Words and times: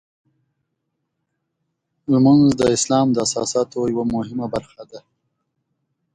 لمونځ 2.11 2.47
د 2.57 2.61
اسلام 2.75 3.07
د 3.13 3.17
اساساتو 3.27 3.79
یوه 3.93 4.05
مهمه 4.15 4.45
برخه 4.55 4.83
ده. 4.91 4.99